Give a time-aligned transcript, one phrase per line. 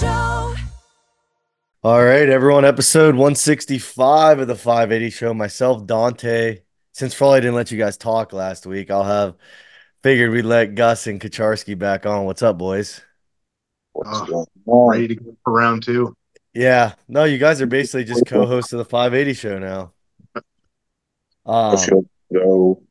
[0.00, 0.54] Show.
[1.82, 2.64] All right, everyone.
[2.64, 5.34] Episode 165 of the 580 show.
[5.34, 6.60] Myself, Dante.
[6.92, 9.36] Since Frawley didn't let you guys talk last week, I'll have
[10.02, 12.24] figured we'd let Gus and Kucharski back on.
[12.26, 13.00] What's up, boys?
[13.92, 14.90] What's Oh, going on?
[14.90, 16.14] ready to go for round two.
[16.54, 16.94] Yeah.
[17.08, 19.92] No, you guys are basically just co-hosts of the 580 show now.
[21.46, 22.82] I Um, feel so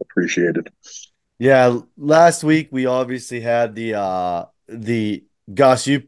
[0.00, 0.70] appreciated.
[1.38, 6.04] yeah, last week we obviously had the uh the Gus you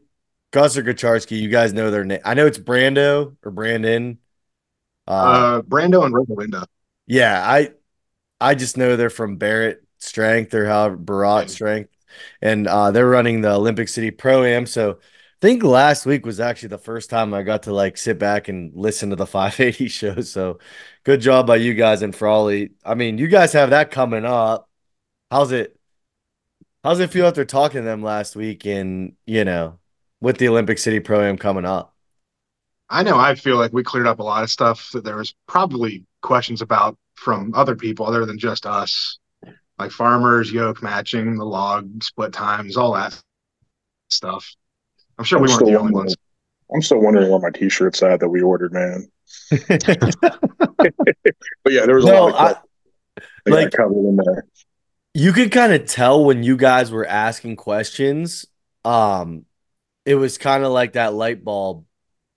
[0.53, 2.21] Gus or Kucharski, you guys know their name.
[2.25, 4.19] I know it's Brando or Brandon.
[5.07, 6.65] Uh, Uh, Brando and Rosalinda.
[7.07, 7.71] Yeah, I
[8.41, 11.91] I just know they're from Barrett Strength or how Barat Strength,
[12.41, 14.65] and uh, they're running the Olympic City Pro Am.
[14.67, 14.97] So I
[15.41, 18.73] think last week was actually the first time I got to like sit back and
[18.75, 20.21] listen to the 580 show.
[20.21, 20.59] So
[21.03, 22.71] good job by you guys and Frawley.
[22.85, 24.69] I mean, you guys have that coming up.
[25.31, 25.77] How's it?
[26.83, 29.79] How's it feel after talking to them last week and you know
[30.23, 31.93] with the Olympic City Pro Am coming up?
[32.89, 35.35] I know I feel like we cleared up a lot of stuff that there was
[35.47, 39.19] probably questions about from other people other than just us.
[39.77, 43.19] Like farmers, yoke matching, the log split times, all that
[44.09, 44.49] stuff.
[45.17, 46.15] I'm sure we I'm weren't the only ones.
[46.73, 49.07] I'm still wondering where my T-shirt's at that we ordered, man.
[51.63, 52.65] But yeah, there was a No, lot of I- questions
[53.45, 54.45] that got like- covered in there.
[55.13, 58.45] you could kind of tell when you guys were asking questions
[58.85, 59.45] um
[60.05, 61.85] it was kind of like that light bulb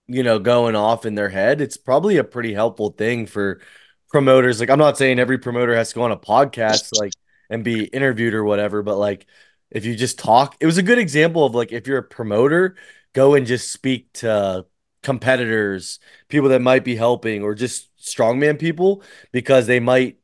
[0.07, 1.61] you know going off in their head.
[1.61, 3.61] It's probably a pretty helpful thing for
[4.09, 4.59] promoters.
[4.59, 7.13] Like i'm not saying every promoter has to go on a podcast like
[7.49, 9.25] and be interviewed or whatever but like
[9.71, 12.75] if you just talk it was a good example of like if you're a promoter
[13.13, 14.65] go and just speak to
[15.01, 19.01] competitors people that might be helping or just strongman people
[19.31, 20.17] because they might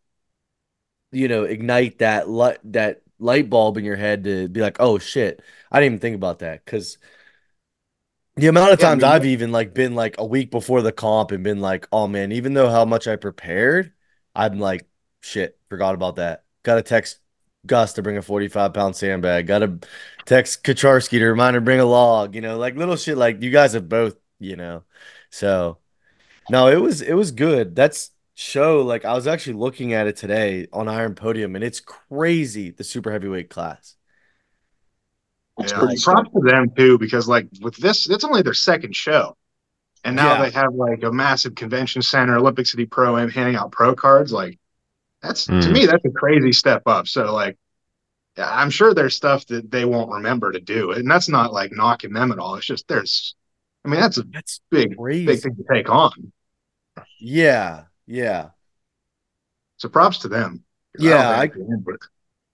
[1.11, 4.98] you know ignite that light that light bulb in your head to be like oh
[4.99, 5.42] shit.
[5.71, 6.64] I didn't even think about that.
[6.64, 6.98] Because
[8.36, 10.82] the amount of Yeah, I times mean- i've even like been like a week before
[10.82, 13.92] the comp and been like oh man even though how much i prepared
[14.36, 14.88] i'm like
[15.21, 16.43] shit forgot about that.
[16.64, 17.20] Gotta text
[17.66, 19.48] gus to bring a 45 pound sandbag.
[19.48, 19.80] Gotta
[20.26, 23.52] text kucharski to remind her bring a log you know like little shit like you
[23.52, 24.83] guys have both you know.
[25.30, 25.77] So
[26.49, 27.76] no it was it was good.
[27.76, 31.80] That's show like I was actually looking at it today on Iron Podium and it's
[31.80, 33.95] crazy the super heavyweight class.
[35.59, 38.95] It's Yeah, pretty props to them too, because like with this, it's only their second
[38.95, 39.37] show,
[40.03, 40.41] and now Yeah.
[40.43, 44.31] they have like a massive convention center, Olympic City Pro Am handing out pro cards.
[44.31, 44.58] Like
[45.21, 45.71] that's to Mm.
[45.71, 47.08] me, that's a crazy step up.
[47.08, 47.58] So like,
[48.37, 52.13] I'm sure there's stuff that they won't remember to do, and that's not like knocking
[52.13, 52.55] them at all.
[52.55, 53.36] It's just there's,
[53.86, 56.33] I mean, that's a That's big, big thing to take on.
[57.19, 58.49] Yeah, yeah.
[59.77, 60.63] So props to them.
[60.97, 61.95] Yeah, I I- don't think- but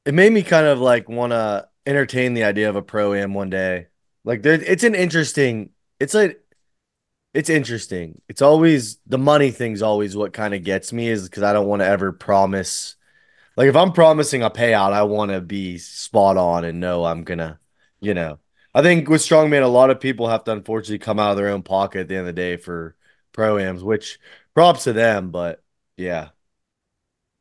[0.06, 3.34] It made me kind of like want to entertain the idea of a pro am
[3.34, 3.88] one day.
[4.24, 6.42] Like there it's an interesting it's like
[7.34, 8.22] it's interesting.
[8.30, 11.68] It's always the money thing's always what kind of gets me is because I don't
[11.68, 12.96] want to ever promise
[13.60, 17.26] like if I'm promising a payout, I want to be spot on and know I'm
[17.26, 17.60] gonna,
[18.00, 18.40] you know.
[18.74, 21.50] I think with strongman, a lot of people have to unfortunately come out of their
[21.50, 22.96] own pocket at the end of the day for
[23.34, 24.18] proams, which
[24.54, 25.62] props to them, but
[25.98, 26.30] yeah.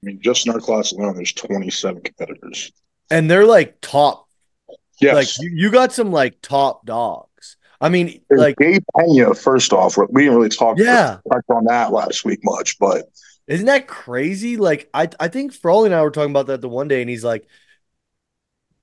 [0.03, 2.73] I mean, just in our class alone, there's 27 competitors.
[3.11, 4.28] And they're like top,
[5.01, 7.57] Yes, like you, you got some like top dogs.
[7.81, 9.35] I mean, There's like, Gabe Pena.
[9.35, 13.05] First off, we didn't really talk yeah, touch on that last week much, but
[13.47, 14.57] isn't that crazy?
[14.57, 17.09] Like, I I think Frawley and I were talking about that the one day, and
[17.11, 17.47] he's like,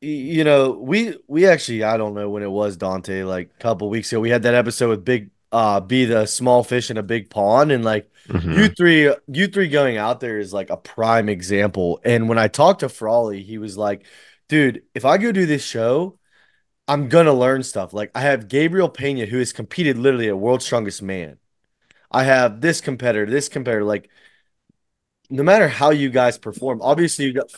[0.01, 3.89] you know, we we actually I don't know when it was Dante, like a couple
[3.89, 7.03] weeks ago, we had that episode with Big uh be the small fish in a
[7.03, 8.51] big pond, and like Mhm.
[8.51, 11.99] you three you three going out there is like a prime example.
[12.03, 14.05] And when I talked to Frawley, he was like,
[14.47, 16.19] dude, if I go do this show,
[16.87, 17.93] I'm gonna learn stuff.
[17.93, 21.37] Like I have Gabriel Pena, who has competed literally at World's Strongest Man.
[22.11, 23.83] I have this competitor, this competitor.
[23.83, 24.09] Like,
[25.29, 27.51] no matter how you guys perform, obviously you got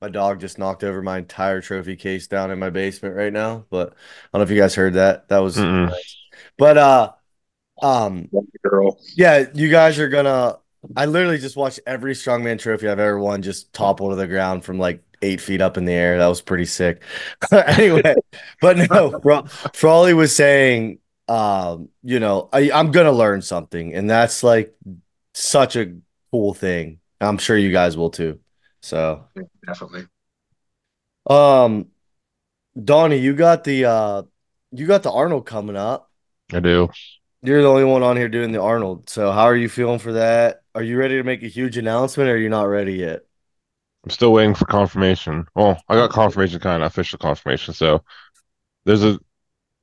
[0.00, 3.64] my dog just knocked over my entire trophy case down in my basement right now.
[3.70, 5.28] But I don't know if you guys heard that.
[5.28, 6.16] That was nice.
[6.56, 7.12] But uh
[7.82, 8.28] um
[8.62, 10.58] girl, yeah, you guys are gonna.
[10.96, 14.64] I literally just watched every strongman trophy I've ever won just topple to the ground
[14.64, 16.18] from like eight feet up in the air.
[16.18, 17.02] That was pretty sick.
[17.52, 18.14] anyway,
[18.60, 20.98] but no, Fra- Frawley was saying,
[21.28, 24.74] um, you know, I, I'm gonna learn something, and that's like
[25.34, 25.96] such a
[26.30, 27.00] cool thing.
[27.20, 28.40] I'm sure you guys will too.
[28.80, 29.24] So,
[29.66, 30.06] definitely.
[31.28, 31.88] um,
[32.82, 34.22] Donnie, you got the uh,
[34.72, 36.10] you got the Arnold coming up.
[36.52, 36.88] I do.
[37.42, 39.08] You're the only one on here doing the Arnold.
[39.08, 40.62] So how are you feeling for that?
[40.74, 43.20] Are you ready to make a huge announcement or are you not ready yet?
[44.04, 45.46] I'm still waiting for confirmation.
[45.54, 47.74] Well, I got confirmation, kind of official confirmation.
[47.74, 48.04] So
[48.84, 49.18] there's a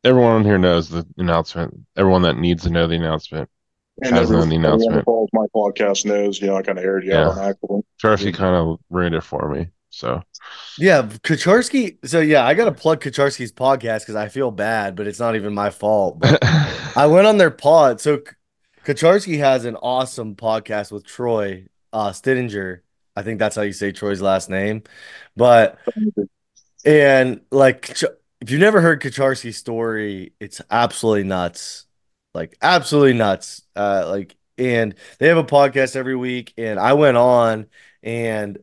[0.04, 1.74] everyone on here knows the announcement.
[1.98, 3.50] Everyone that needs to know the announcement.
[4.04, 5.06] And Has known everyone the everyone that announcement.
[5.06, 7.30] follows my podcast knows, you know, I kind of aired you Yeah.
[7.30, 7.86] out on accident.
[8.02, 9.70] Charcy kind of ruined it for me.
[9.90, 10.22] So
[10.78, 11.98] Yeah, Kucharski.
[12.06, 15.54] So yeah, I gotta plug Kucharski's podcast because I feel bad, but it's not even
[15.54, 16.20] my fault.
[16.20, 16.40] But
[16.98, 18.02] I went on their pod.
[18.02, 18.34] So K-
[18.86, 22.82] Kucharski has an awesome podcast with Troy uh Stittinger.
[23.16, 24.84] I think that's how you say Troy's last name.
[25.36, 25.80] But
[26.84, 27.90] and like
[28.42, 31.86] if you've never heard Kucharski's story, it's absolutely nuts.
[32.34, 33.64] Like absolutely nuts.
[33.76, 37.68] Uh like and they have a podcast every week and I went on
[38.04, 38.60] and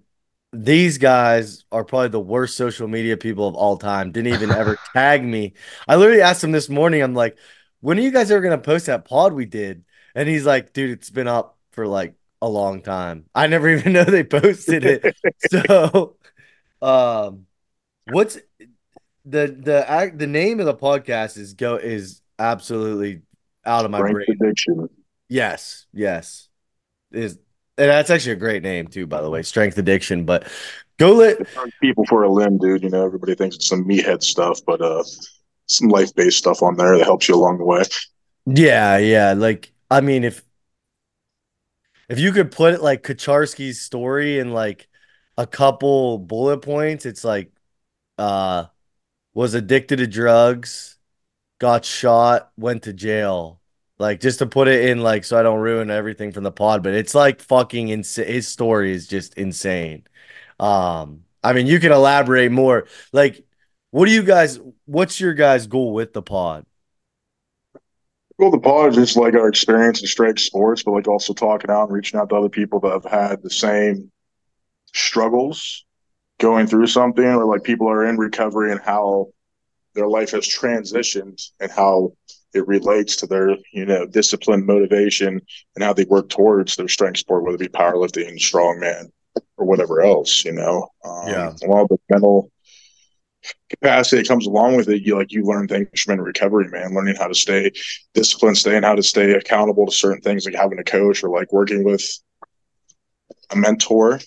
[0.52, 4.12] these guys are probably the worst social media people of all time.
[4.12, 5.54] Didn't even ever tag me.
[5.88, 7.38] I literally asked him this morning, I'm like,
[7.80, 9.84] when are you guys ever gonna post that pod we did?
[10.14, 13.24] And he's like, dude, it's been up for like a long time.
[13.34, 15.16] I never even know they posted it.
[15.50, 16.16] so
[16.82, 17.46] um
[18.06, 18.38] what's
[19.24, 23.22] the the act the name of the podcast is go is absolutely
[23.64, 24.38] out of my Strength brain.
[24.40, 24.88] addiction.
[25.28, 26.48] Yes, yes.
[27.12, 27.38] Is
[27.78, 29.42] and that's actually a great name too, by the way.
[29.42, 30.24] Strength addiction.
[30.24, 30.48] But
[30.98, 31.38] go let
[31.80, 32.82] People for a limb, dude.
[32.82, 35.04] You know, everybody thinks it's some meathead stuff, but uh,
[35.66, 37.82] some life based stuff on there that helps you along the way.
[38.46, 39.32] yeah, yeah.
[39.34, 40.42] Like I mean, if
[42.12, 44.86] if you could put it like Kucharski's story in like
[45.38, 47.50] a couple bullet points, it's like
[48.18, 48.66] uh
[49.34, 50.98] was addicted to drugs,
[51.58, 53.60] got shot, went to jail.
[53.98, 56.82] Like just to put it in like so I don't ruin everything from the pod,
[56.82, 58.26] but it's like fucking insane.
[58.26, 60.04] His story is just insane.
[60.60, 62.88] Um, I mean, you can elaborate more.
[63.12, 63.46] Like,
[63.90, 64.60] what do you guys?
[64.84, 66.66] What's your guys' goal with the pod?
[68.38, 71.70] Well, the pod is just like our experience in strike sports, but like also talking
[71.70, 74.10] out and reaching out to other people that have had the same
[74.94, 75.84] struggles
[76.38, 79.28] going through something, or like people are in recovery and how
[79.94, 82.12] their life has transitioned and how
[82.54, 85.40] it relates to their, you know, discipline, motivation,
[85.74, 89.10] and how they work towards their strength sport, whether it be powerlifting, strongman,
[89.56, 90.88] or whatever else, you know.
[91.04, 91.52] Um, Yeah.
[91.62, 92.50] A lot of the mental
[93.70, 96.94] capacity that comes along with it, you like you learn things from in recovery, man.
[96.94, 97.70] Learning how to stay
[98.14, 101.52] disciplined, staying how to stay accountable to certain things, like having a coach or like
[101.52, 102.04] working with
[103.50, 104.20] a mentor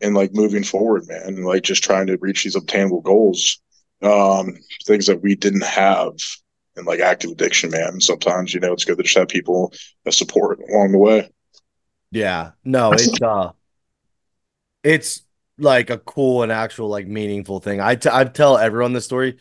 [0.00, 3.60] and like moving forward, man, and like just trying to reach these obtainable goals.
[4.02, 6.12] Um, things that we didn't have
[6.76, 8.00] in like active addiction, man.
[8.00, 9.72] Sometimes, you know, it's good to just have people
[10.04, 11.30] that support along the way.
[12.10, 13.52] Yeah, no, it's uh,
[14.82, 15.22] it's
[15.58, 17.80] like a cool and actual like meaningful thing.
[17.80, 19.38] I t- I tell everyone this story.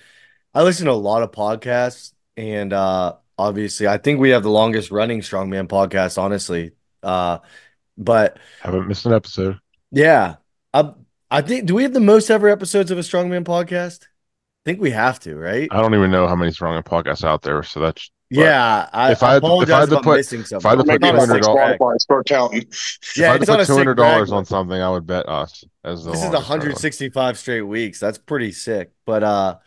[0.54, 4.50] I listen to a lot of podcasts, and uh, obviously, I think we have the
[4.50, 6.72] longest running strongman podcast, honestly.
[7.02, 7.40] Uh,
[7.98, 9.60] but haven't missed an episode.
[9.92, 10.36] yeah,
[10.74, 10.94] I
[11.30, 14.04] I think do we have the most ever episodes of a strongman podcast?
[14.04, 15.68] I think we have to, right?
[15.72, 17.64] I don't even know how many strongman podcasts out there.
[17.64, 20.04] So that's yeah, I, if I had to- if I apologize had to if I'm
[20.04, 20.70] put- missing I something.
[20.70, 21.80] had to put It's $200 sick brag.
[21.80, 22.62] Spotify, start counting.
[22.62, 24.46] Yeah, if I had it's to put a two sick hundred brag, dollars but- on
[24.46, 26.60] something, I would bet us as the this is longest running.
[26.68, 28.00] 165 straight weeks.
[28.00, 28.92] That's pretty sick.
[29.06, 29.58] But uh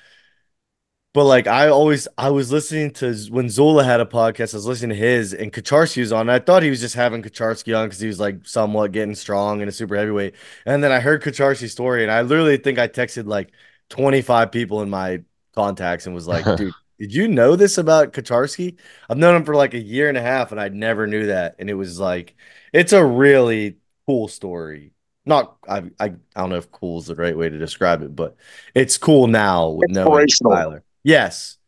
[1.14, 4.66] but like I always I was listening to when Zola had a podcast, I was
[4.66, 6.28] listening to his and Kucharski was on.
[6.28, 9.62] I thought he was just having Kucharski on because he was like somewhat getting strong
[9.62, 10.34] and a super heavyweight.
[10.66, 13.52] And then I heard Kucharski's story and I literally think I texted like
[13.88, 15.22] 25 people in my
[15.54, 18.78] contacts and was like, dude, did you know this about Kucharski?
[19.08, 21.56] I've known him for like a year and a half and I never knew that.
[21.58, 22.34] And it was like,
[22.72, 23.76] it's a really
[24.06, 24.92] cool story.
[25.24, 28.14] Not, I, I, I don't know if cool is the right way to describe it,
[28.14, 28.36] but
[28.74, 30.84] it's cool now with knowing Tyler.
[31.02, 31.58] Yes,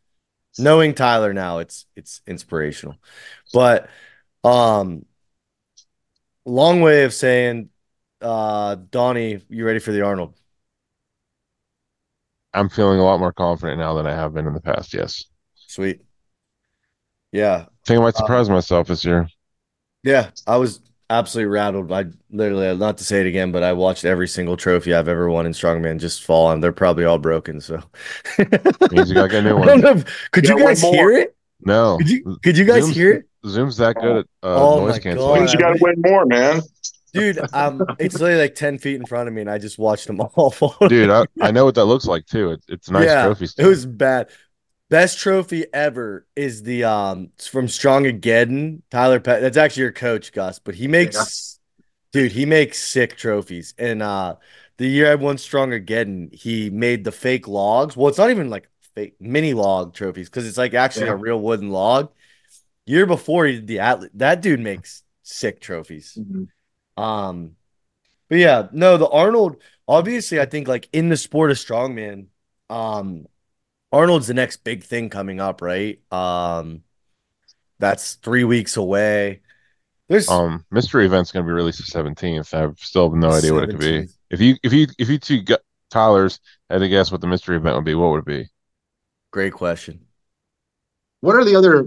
[0.57, 2.95] knowing Tyler now, it's it's inspirational.
[3.53, 3.89] But,
[4.43, 5.05] um,
[6.45, 7.69] long way of saying,
[8.21, 10.35] uh, Donnie, you ready for the Arnold?
[12.59, 14.93] I'm feeling a lot more confident now than I have been in the past.
[14.93, 15.23] Yes,
[15.55, 16.01] Sweet.
[17.31, 19.27] Yeah, I think I might Uh, surprise myself this year.
[20.03, 21.91] Yeah, I was absolutely rattled.
[21.91, 25.29] I literally, not to say it again, but I watched every single trophy I've ever
[25.29, 27.61] won in strongman just fall, and they're probably all broken.
[27.61, 27.81] So,
[28.91, 29.67] Means you gotta get a new I one.
[29.67, 29.91] don't know.
[29.91, 31.35] if- Could You you gotta guys hear it?
[31.61, 32.37] No, Could you?
[32.43, 35.39] Could you guys Zoom's- hear it, Zoom's that good at uh, Oh noise my cancellation.
[35.39, 36.61] Means you got to win more, man.
[37.13, 37.45] Dude?
[37.53, 40.21] Um, it's literally like ten feet in front of me, and I just watched them
[40.21, 40.75] all fall.
[40.87, 42.51] Dude, I, I know what that looks like too.
[42.51, 43.47] It, it's a nice Yeah, trophy.
[43.57, 44.29] It was bad.
[44.89, 48.83] Best trophy ever is the um it's from Strong Again.
[48.91, 49.41] Tyler Pet.
[49.41, 51.59] That's actually your coach, Gus, but he makes
[52.13, 53.73] dude, he makes sick trophies.
[53.77, 54.37] And uh
[54.77, 57.97] the year I won Strong Again, he made the fake logs.
[57.97, 61.13] Well, it's not even like fake mini log trophies because it's like actually Yeah.
[61.13, 62.11] a real wooden log.
[62.85, 66.21] Year before he did the athlete, that dude makes sick trophies.
[66.99, 67.55] Um,
[68.27, 72.27] but yeah, no, the Arnold, obviously, I think like in the sport of strongman,
[72.69, 73.27] um,
[73.91, 75.99] Arnold's the next big thing coming up, right?
[76.11, 76.83] Um,
[77.79, 79.41] that's three weeks away.
[80.07, 82.53] There's Um, mystery event's gonna be released the seventeenth.
[82.53, 84.07] I still have no idea what it could be.
[84.29, 86.39] If you if you if you two got Tyler's
[86.69, 88.49] had to guess what the mystery event would be, what would it be?
[89.31, 90.05] great question.
[91.21, 91.85] What are the other?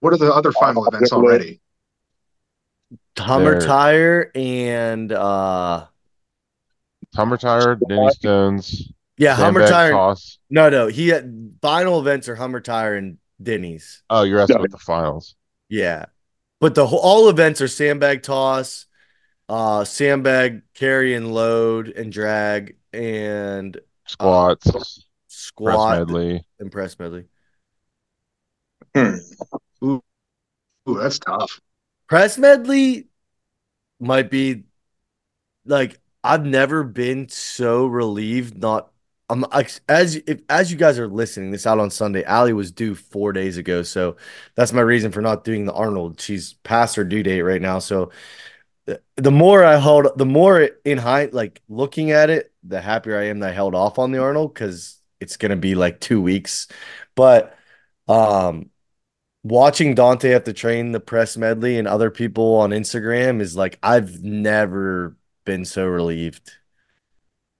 [0.00, 1.60] What are the other final events already?
[3.18, 5.86] Hummer tire and uh,
[7.14, 9.92] Hummer tire, Dinnie Stones, yeah, Hummer tire.
[9.92, 10.38] toss.
[10.50, 14.02] No, no, he had final events are Hummer tire and Dinnie's.
[14.10, 14.60] Oh, you're asking Yeah.
[14.64, 15.34] about the finals.
[15.68, 16.06] Yeah,
[16.60, 18.86] but the whole, all events are sandbag toss,
[19.48, 26.46] uh, sandbag carry and load and drag and Squats, press squat medley.
[26.60, 27.24] and press medley.
[28.94, 29.16] Hmm.
[29.84, 30.02] Ooh,
[30.86, 31.60] that's tough.
[32.08, 33.08] Press medley
[34.00, 34.64] might be
[35.64, 38.58] like I've never been so relieved.
[38.58, 38.90] Not
[39.28, 42.24] I'm as if as you guys are listening this out on Sunday.
[42.24, 44.16] Allie was due four days ago, so
[44.54, 46.20] that's my reason for not doing the Arnold.
[46.20, 48.10] She's past her due date right now, so
[48.86, 53.18] the, the more I held, the more in high like looking at it, the happier
[53.18, 56.22] I am that I held off on the Arnold because it's gonna be like two
[56.22, 56.68] weeks,
[57.16, 57.56] but
[58.08, 58.70] um
[59.48, 63.78] watching Dante have to train the press medley and other people on Instagram is like
[63.82, 66.52] I've never been so relieved.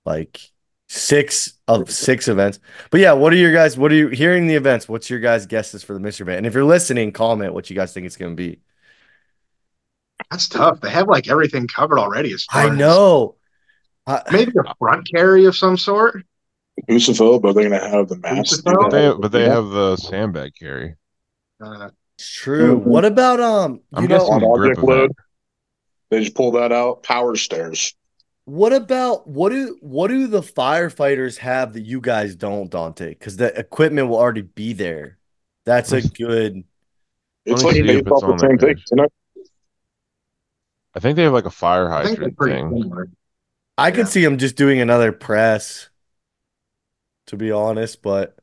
[0.04, 0.40] Like
[0.88, 2.60] six of six events.
[2.90, 4.88] But yeah, what are your guys what are you hearing the events?
[4.88, 6.38] What's your guys' guesses for the mystery event?
[6.38, 8.60] And if you're listening, comment what you guys think it's gonna be.
[10.30, 10.80] That's tough.
[10.80, 12.32] They have like everything covered already.
[12.32, 13.36] As far I as- know.
[14.06, 16.24] I- Maybe a front carry of some sort.
[16.88, 18.62] Husafell, but they're gonna have the mask.
[18.64, 20.94] But they but they have the sandbag carry.
[21.60, 22.80] Uh, it's true.
[22.80, 22.84] Mhm.
[22.84, 25.12] What about um I'm you know guessing grip object load.
[26.10, 27.02] They just pull that out.
[27.02, 27.94] Power stairs.
[28.44, 33.08] What about what do what do the firefighters have that you guys don't, Dante?
[33.08, 35.18] Because the equipment will already be there.
[35.64, 36.62] That's a good.
[37.44, 38.74] It's like me see if based off the same thing.
[38.76, 38.84] page.
[38.90, 39.08] You know?
[40.94, 42.70] I think they have like a fire I hydrant pretty thing.
[42.70, 43.08] similar.
[43.76, 44.10] I could Yeah.
[44.10, 45.90] see them just doing another press,
[47.26, 48.00] to be honest.
[48.00, 48.38] But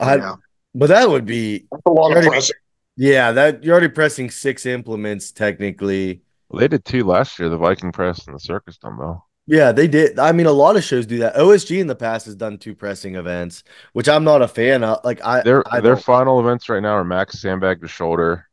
[0.00, 0.34] I, Yeah.
[0.78, 2.56] But that would be, That's a lot of Already- pressing.
[2.96, 3.32] yeah.
[3.32, 6.22] That you're already pressing six implements technically.
[6.48, 9.26] Well, they did two last year, the Viking press and the circus dumbbell.
[9.46, 10.18] Yeah, they did.
[10.18, 11.34] I mean, a lot of shows do that.
[11.36, 15.00] OSG in the past has done two pressing events, which I'm not a fan of.
[15.04, 18.46] Like I, Their I their final events right now are max sandbag to shoulder,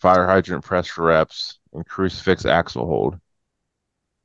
[0.00, 3.16] fire hydrant press for reps, and crucifix axle hold.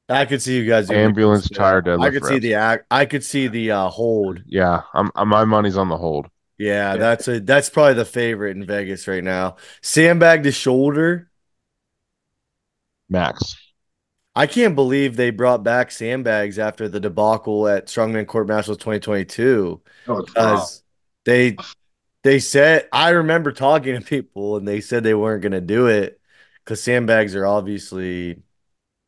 [0.09, 2.85] I could see you guys doing Ambulance tire tire I deadlift could see the act.
[2.89, 4.41] I could see the uh, hold.
[4.47, 6.27] Yeah, I'm, I'm my money's on the hold.
[6.57, 9.57] Yeah, that's a that's probably the favorite in Vegas right now.
[9.81, 11.29] Sandbag to shoulder.
[13.09, 13.55] Max.
[14.35, 19.81] I can't believe they brought back sandbags after the debacle at Strongman Corp Nationals 2022
[20.07, 20.83] Oh, it's because
[21.25, 21.63] they
[22.23, 25.87] they said I remember talking to people and they said they weren't going to do
[25.87, 26.21] it
[26.63, 28.43] because sandbags are obviously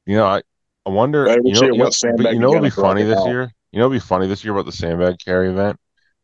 [0.05, 0.41] You know, I
[0.85, 1.31] I wonder.
[1.31, 3.25] I You know, say you know, but you you know what'd be funny this out.
[3.25, 3.51] year?
[3.71, 5.79] You know what'd be funny this year about the sandbag carry event?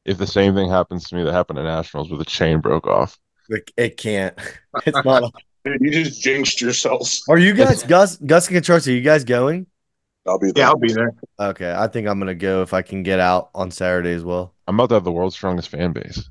[0.06, 2.88] If the same thing happens to me that happened at Nationals, where the chain broke
[2.88, 3.18] off.
[3.50, 4.38] like, it can't.
[4.86, 5.34] It's not.
[5.66, 7.24] Dude, you just jinxed yourselves.
[7.28, 8.88] Are you guys Gus Gus and Contreras?
[8.88, 9.66] Are you guys going?
[10.28, 10.64] I'll be there.
[10.64, 11.12] Yeah, I'll be there.
[11.40, 14.54] Okay, I think I'm gonna go if I can get out on Saturday as well.
[14.68, 16.30] I'm about to have the world's strongest fan base.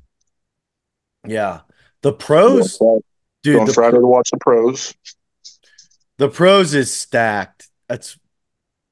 [1.27, 1.61] Yeah,
[2.01, 3.01] the pros, Going
[3.43, 3.67] dude.
[3.67, 4.93] The, Friday to watch the pros.
[6.17, 7.67] the pros is stacked.
[7.89, 8.17] That's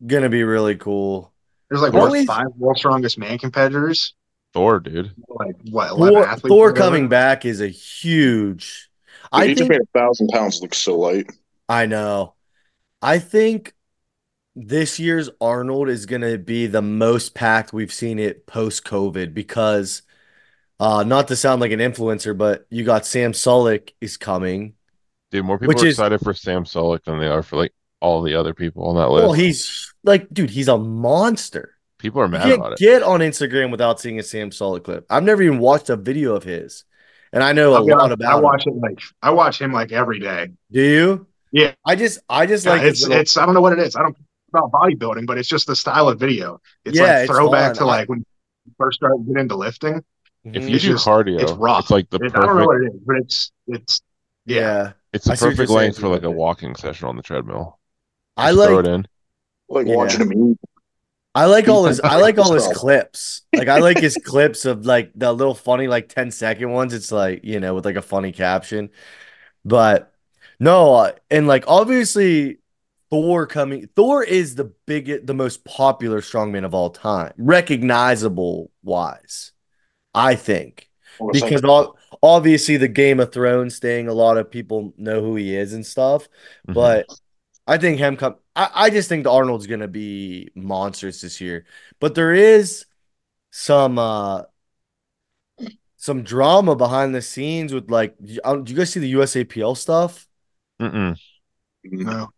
[0.06, 1.34] gonna be really cool.
[1.70, 4.13] There's like what five world strongest man competitors.
[4.53, 5.12] Thor, dude.
[5.27, 5.89] Like what?
[5.98, 8.89] Thor, Thor coming back is a huge.
[9.24, 11.31] Dude, I he just think made a thousand pounds look so light.
[11.67, 12.36] I know.
[13.01, 13.74] I think
[14.55, 19.33] this year's Arnold is going to be the most packed we've seen it post COVID
[19.33, 20.03] because,
[20.79, 24.75] uh, not to sound like an influencer, but you got Sam Sulek is coming.
[25.31, 27.74] Dude, more people Which are is- excited for Sam Sulek than they are for like
[28.00, 29.24] all the other people on that list.
[29.24, 31.73] Well, he's like, dude, he's a monster.
[32.03, 32.77] People are You mad can't about it.
[32.79, 35.05] get on Instagram without seeing a Sam Sulek clip.
[35.10, 36.83] I've never even watched a video of his,
[37.31, 38.43] and I know a I'll be lot about I him.
[38.43, 40.50] watch it like I watch him like every day.
[40.72, 41.27] Do you?
[41.51, 41.74] Yeah.
[41.86, 43.95] I just, I just Yeah, like it's little- it's I don't know what it is.
[43.95, 44.15] I don't
[44.53, 46.60] know about bodybuilding, but it's just the style of video.
[46.86, 47.75] It's Yeah, like throwback fun.
[47.77, 50.03] to like when you first started getting into lifting.
[50.45, 50.69] If Mhm.
[50.69, 51.79] you It's do just- cardio, it's rough.
[51.81, 54.01] it's like the It- I don't know what it is, but it's it's
[54.45, 54.60] yeah.
[54.60, 54.91] yeah.
[55.13, 57.79] It's the I perfect length for like a walking session on the treadmill.
[58.36, 59.07] I Just throw like it in.
[59.69, 59.95] Like Yeah.
[59.95, 60.57] watching him eat.
[61.36, 63.42] I like all his I like all his clips.
[63.56, 66.94] Like I like his clips of like the little funny like 10 second ones.
[66.94, 68.90] It's like, you know, with like a funny caption.
[69.66, 70.13] But
[70.60, 72.60] no, uh, and like obviously
[73.10, 79.52] Thor coming Thor is the biggest the most popular strongman of all time, recognizable wise.
[80.13, 84.38] I think Well, it's like- because all, obviously the Game of Thrones thing, a lot
[84.38, 86.28] of people know who he is and stuff.
[86.68, 86.74] Mhm.
[86.75, 87.06] But
[87.68, 88.36] I think him come.
[88.55, 91.65] I, I just think the Arnold's gonna be monstrous this year.
[92.00, 92.86] But there is
[93.51, 94.43] some uh
[95.98, 98.15] some drama behind the scenes with like.
[98.43, 100.27] uh, Do you guys see the USAPL stuff?
[100.81, 101.15] Mm-mm.
[101.83, 102.29] No.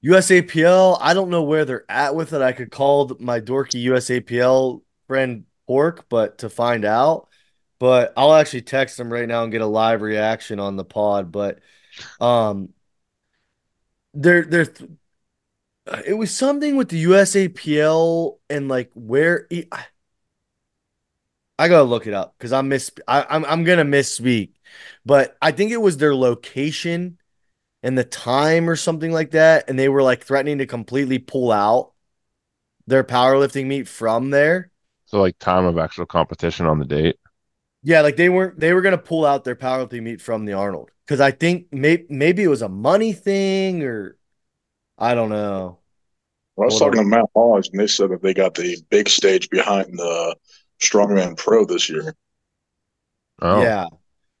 [0.00, 2.40] USAPL, I don't know where they're at with it.
[2.40, 7.28] I could call my dorky USAPL friend Pork, but to find out.
[7.80, 11.32] But I'll actually text him right now and get a live reaction on the pod.
[11.32, 11.60] But
[12.20, 12.70] um
[14.14, 14.90] there there th-
[16.06, 19.86] it was something with the USAPL and like where he, I,
[21.58, 24.52] I gotta look it up because I'm miss I, I'm I'm gonna misspeak,
[25.04, 27.18] but I think it was their location
[27.82, 31.52] and the time or something like that, and they were like threatening to completely pull
[31.52, 31.92] out
[32.86, 34.72] their powerlifting meet from there.
[35.06, 37.18] So like time of actual competition on the date.
[37.82, 40.90] Yeah, like they weren't they were gonna pull out their powerlifting meet from the Arnold
[41.06, 44.16] because I think maybe maybe it was a money thing or
[44.98, 45.77] I don't know.
[46.60, 49.48] I was talking to Matt Hodge, and they said that they got the big stage
[49.50, 50.36] behind the
[50.80, 52.14] Strongman Pro this year.
[53.40, 53.86] Oh, Yeah.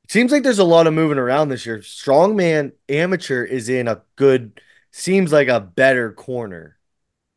[0.04, 1.78] It seems like there's a lot of moving around this year.
[1.80, 4.58] Strongman amateur is in a good,
[4.90, 6.78] seems like a better corner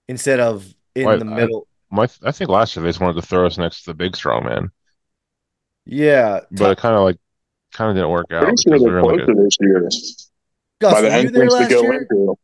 [0.07, 1.67] instead of in Well, the I- middle.
[1.89, 4.13] my I think last year they just wanted to throw us next to the big
[4.13, 4.69] Strongman.
[5.85, 6.41] Yeah.
[6.51, 7.17] but it kind of like
[7.73, 9.89] kind of didn't work out Pretty sure they're were in like closer a, this year
[10.79, 11.93] Gus, by the were you there entrance to last go year?
[12.09, 12.39] into.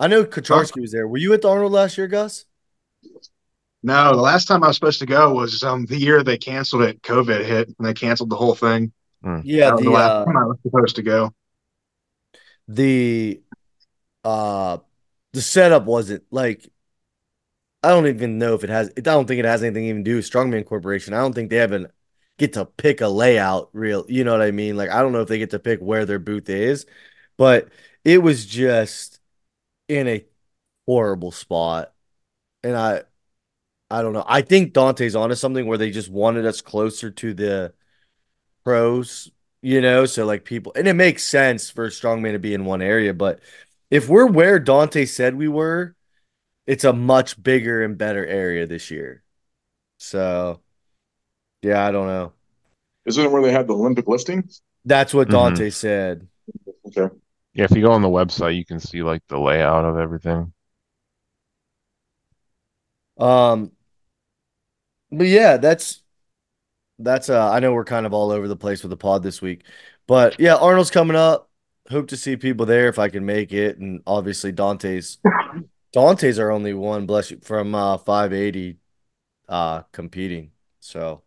[0.00, 1.08] I know Kucharski was there.
[1.08, 2.44] Were you at the Arnold last year, Gus?
[3.82, 6.82] No, the last time I was supposed to go was um the year they canceled
[6.82, 7.02] it.
[7.02, 8.92] COVID hit and they canceled the whole thing.
[9.42, 11.32] Yeah, the the last uh, time I was supposed to go.
[12.66, 13.40] the
[14.24, 14.78] uh
[15.32, 16.68] the setup wasn't like
[17.82, 20.10] I don't even know if it has I don't think it has anything even to
[20.10, 21.14] do with Strongman Corporation.
[21.14, 21.88] I don't think they even
[22.38, 24.76] get to pick a layout real you know what I mean?
[24.76, 26.86] Like I don't know if they get to pick where their booth is,
[27.36, 27.68] but
[28.04, 29.17] it was just
[29.88, 30.24] in a
[30.86, 31.94] horrible spot.
[32.62, 33.02] And I
[33.90, 34.24] I don't know.
[34.26, 37.74] I think Dante's onto something where they just wanted us closer to the
[38.64, 39.30] pros,
[39.62, 42.64] you know, so like people and it makes sense for a strongman to be in
[42.64, 43.40] one area, but
[43.90, 45.94] if we're where Dante said we were,
[46.66, 49.22] it's a much bigger and better area this year.
[49.98, 50.60] So
[51.62, 52.32] yeah, I don't know.
[53.06, 54.48] Isn't it where they had the Olympic lifting?
[54.84, 55.32] That's what Mhm.
[55.32, 56.28] Dante said.
[56.86, 57.08] Okay.
[57.58, 57.64] Yeah.
[57.64, 60.52] If you go on the website, you can see like the layout of everything.
[63.18, 63.72] Um
[65.10, 66.00] but yeah, that's
[67.00, 69.42] that's uh I know we're kind of all over the place with the pod this
[69.42, 69.64] week.
[70.06, 71.50] But yeah, Arnold's coming up.
[71.90, 73.78] Hope to see people there if I can make it.
[73.78, 75.18] And obviously Dante's
[75.92, 78.78] Dante's our only one, bless you, from uh 580
[79.48, 80.52] uh competing.
[80.78, 81.22] So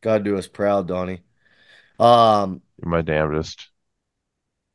[0.00, 1.22] God do us proud, Donnie.
[1.98, 3.68] Um my damnedest.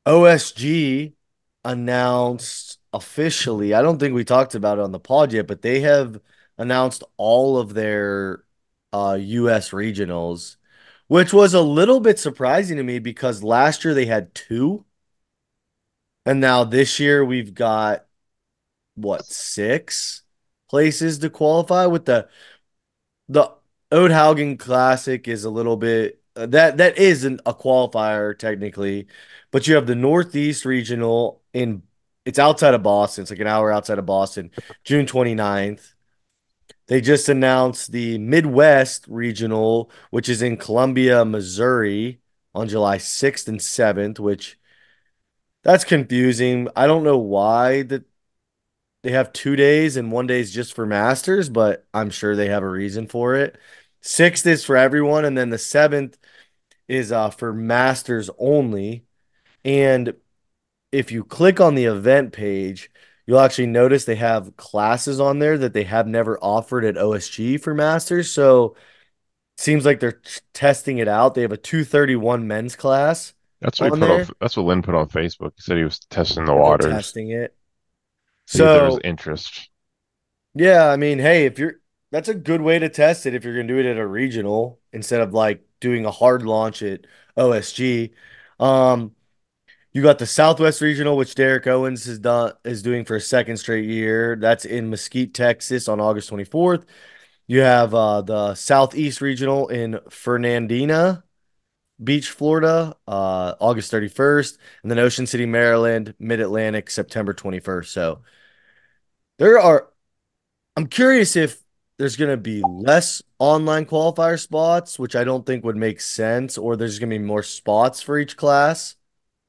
[0.06, 1.14] OSG
[1.64, 5.82] announced officially, I don't think we talked about it on the pod yet, but they
[5.82, 6.20] have
[6.58, 8.44] announced all of their
[8.94, 10.58] uh, US regionals,
[11.08, 14.86] which was a little bit surprising to me because last year they had two.
[16.26, 18.06] And now this year we've got
[18.96, 20.24] what, six
[20.70, 22.30] places to qualify with the
[23.30, 23.52] the
[23.92, 29.08] Oudhaugen Classic is a little bit uh, that that isn't a qualifier technically,
[29.52, 31.84] but you have the Northeast Regional in
[32.26, 33.24] it's outside of Boston.
[33.24, 34.52] It's like an hour outside of Boston,
[34.84, 35.94] June 29th.
[36.88, 42.20] They just announced the Midwest Regional, which is in Columbia, Missouri
[42.54, 44.60] on July 6th and 7th, which
[45.64, 46.68] that's confusing.
[46.76, 48.04] I don't know why that
[49.04, 52.50] they have two days and one day is just for masters, but I'm sure they
[52.50, 53.58] have a reason for it.
[54.02, 56.18] Sixth is for everyone, and then the seventh
[56.92, 59.06] is uh, for masters only.
[59.66, 60.16] And
[60.92, 62.92] if you click on the event page,
[63.28, 67.58] you'll actually notice they have classes on there that they have never offered at OSG
[67.58, 68.32] for masters.
[68.32, 68.76] So
[69.58, 71.36] seems like they're t- testing it out.
[71.36, 73.34] They have a 231 men's class.
[73.62, 74.22] That's what he On put on.
[74.40, 75.54] That's what Lynn put on Facebook.
[75.56, 76.88] He said he was testing the waters.
[76.88, 77.56] testing it.
[78.46, 79.70] See if there So was interest.
[80.54, 81.76] Yeah, I mean, hey, if you're
[82.12, 84.80] that's a good way to test it if you're gonna do it at a regional
[84.94, 87.06] instead of like doing a hard launch at
[87.38, 88.14] OSG.
[88.60, 89.16] Um,
[89.94, 93.58] you got the Southwest Regional, which Derek Owens has done is doing for a second
[93.58, 94.38] straight year.
[94.40, 96.86] That's in Mesquite, Texas on August 24th.
[97.48, 101.24] You have uh the Southeast Regional in Fernandina
[102.04, 107.92] Beach, Florida, uh August 31st, and then Ocean City, Maryland, Mid-Atlantic, September 21st.
[107.94, 108.22] So
[109.38, 109.90] there are
[110.76, 111.62] I'm curious if
[112.02, 116.58] there's going to be less online qualifier spots, which I don't think would make sense,
[116.58, 118.96] or there's going to be more spots for each class,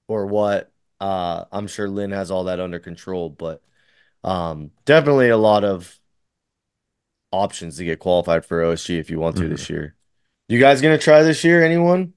[0.07, 0.71] or what.
[1.01, 3.63] Uh, I'm sure Lynn has all that under control, but
[4.23, 5.99] um, definitely a lot of
[7.33, 9.49] options to get qualified for OSG if you want to Mhm.
[9.49, 9.97] this year.
[10.49, 11.65] You guys gonna try this year?
[11.65, 12.13] Anyone?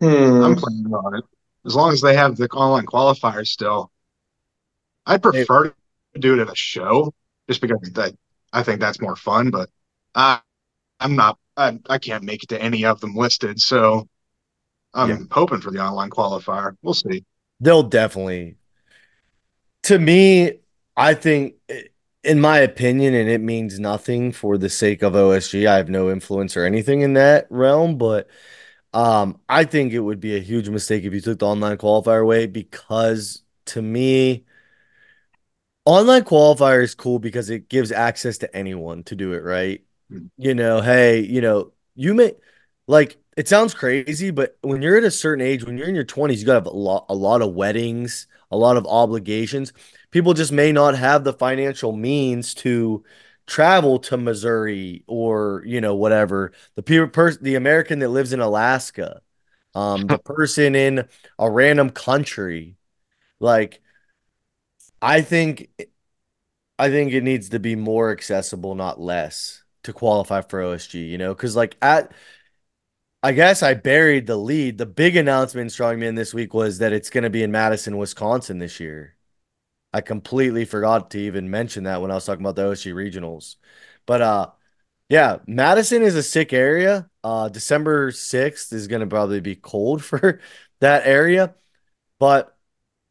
[0.00, 0.06] Hmm.
[0.44, 1.24] I'm planning on it.
[1.66, 3.92] As long as they have the online qualifiers still.
[5.04, 5.74] I prefer
[6.14, 7.12] to do it at a show
[7.48, 8.14] just because that
[8.52, 9.70] I think that's more fun, but
[10.14, 10.40] I
[11.00, 14.08] I'm not I, I can't make it to any of them listed, so
[14.94, 15.18] I'm Yeah.
[15.32, 16.76] hoping for the online qualifier.
[16.82, 17.24] We'll see.
[17.60, 18.56] They'll definitely.
[19.84, 20.60] To me,
[20.96, 21.54] I think,
[22.24, 25.66] in my opinion, and it means nothing for the sake of OSG.
[25.66, 28.28] I have no influence or anything in that realm, but
[28.94, 32.22] um, I think it would be a huge mistake if you took the online qualifier
[32.22, 34.46] away because to me,
[35.88, 39.82] online qualifier is cool because it gives access to anyone to do it, right?
[40.12, 40.30] Mhm.
[40.36, 42.34] You know, hey, you know, you may
[42.86, 46.04] like it sounds crazy, but when you're at a certain age, when you're in your
[46.04, 49.72] 20s, you got a lot a lot of weddings, a lot of obligations.
[50.10, 53.04] People just may not have the financial means to
[53.46, 56.52] travel to Missouri or, you know, whatever.
[56.76, 59.22] The pe- person the American that lives in Alaska,
[59.74, 62.76] um, the person in a random country.
[63.40, 63.80] Like
[65.00, 65.68] I think
[66.78, 71.18] I think it needs to be more accessible, not less, to qualify for OSG, you
[71.18, 71.34] know?
[71.34, 72.12] Because, like, at,
[73.22, 74.78] I guess I buried the lead.
[74.78, 77.96] The big announcement in Strongman this week was that it's going to be in Madison,
[77.98, 79.16] Wisconsin this year.
[79.92, 83.56] I completely forgot to even mention that when I was talking about the OSG regionals.
[84.06, 84.50] But, uh,
[85.08, 87.10] yeah, Madison is a sick area.
[87.24, 90.40] Uh, December 6th is going to probably be cold for
[90.80, 91.54] that area.
[92.18, 92.56] But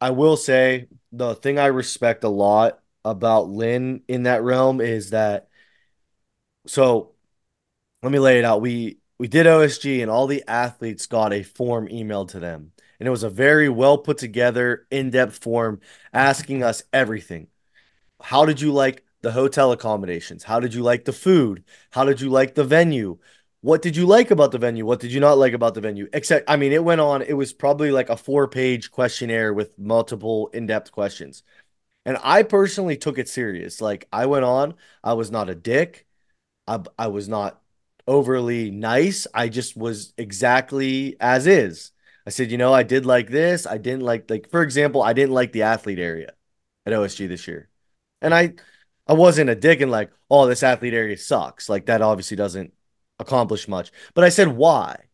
[0.00, 5.10] I will say the thing I respect a lot about Lynn in that realm is
[5.10, 5.48] that
[6.66, 7.12] so
[8.02, 8.60] let me lay it out.
[8.60, 12.72] We we did OSG and all the athletes got a form emailed to them.
[13.00, 15.80] And it was a very well put together, in-depth form
[16.12, 17.48] asking us everything.
[18.20, 20.44] How did you like the hotel accommodations?
[20.44, 21.64] How did you like the food?
[21.90, 23.18] How did you like the venue?
[23.60, 24.86] What did you like about the venue?
[24.86, 26.08] What did you not like about the venue?
[26.12, 29.76] Except, I mean, it went on, it was probably like a four page questionnaire with
[29.78, 31.42] multiple in depth questions.
[32.04, 33.80] And I personally took it serious.
[33.80, 36.06] Like, I went on, I was not a dick.
[36.66, 37.60] I, I was not
[38.06, 39.26] overly nice.
[39.34, 41.92] I just was exactly as is.
[42.26, 43.66] I said, you know, I did like this.
[43.66, 46.32] I didn't like, like, for example, I didn't like the athlete area
[46.86, 47.68] at OSG this year.
[48.22, 48.54] And I,
[49.06, 51.68] I wasn't a dick and like, oh, this athlete area sucks.
[51.68, 52.72] Like, that obviously doesn't
[53.18, 53.92] accomplish much.
[54.14, 55.04] But I said, why?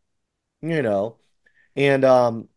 [0.63, 1.19] You know,
[1.77, 2.49] and, um,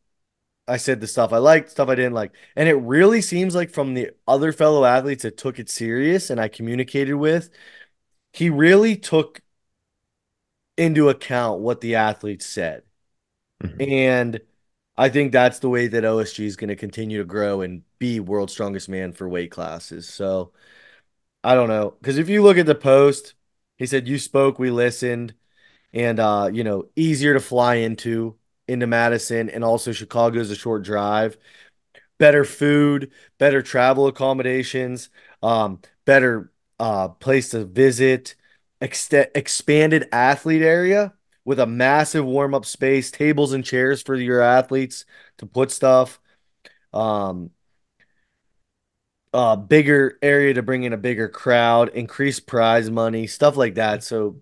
[0.68, 2.34] I said the stuff I liked, stuff I didn't like.
[2.56, 6.40] And it really seems like from the other fellow athletes that took it serious and
[6.42, 7.50] I communicated with,
[8.34, 9.42] he really took
[10.78, 12.84] into account what the athletes said.
[13.64, 13.90] Mhm.
[13.90, 14.42] And
[14.98, 18.20] I think that's the way that OSG is going to continue to grow and be
[18.20, 20.10] world's strongest man for weight classes.
[20.10, 20.54] So
[21.44, 21.92] I don't know.
[22.02, 23.36] Because if you look at the post,
[23.78, 25.34] he said, You spoke, we listened,
[25.94, 28.38] and, uh, you know, easier to fly into
[28.68, 29.50] into Madison.
[29.50, 31.38] And also, Chicago is a short drive
[32.18, 35.10] better food, better travel accommodations,
[35.44, 38.36] um, better uh, place to visit,
[38.82, 41.14] ext- expanded athlete area
[41.46, 45.06] with a massive warm up space, tables and chairs for your athletes
[45.38, 46.20] to put stuff.
[46.94, 47.52] Um,
[49.38, 54.04] uh, bigger area to bring in a bigger crowd, increase prize money, stuff like that.
[54.04, 54.42] So,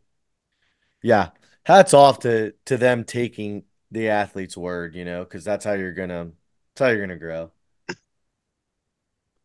[1.04, 1.32] yeah,
[1.64, 5.92] hats off to to them taking the athlete's word, you know, because that's how you're
[5.92, 6.32] gonna
[6.74, 7.52] that's how you're gonna grow.